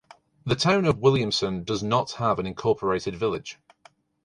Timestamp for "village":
3.15-3.59